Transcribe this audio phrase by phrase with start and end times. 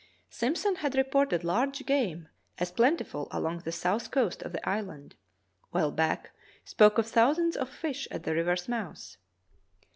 [0.31, 5.13] Simp son had reported large game as plentiful along the south coast of the island,
[5.69, 6.31] while Back
[6.65, 9.17] spoke of thousands of fish at the river's mouth.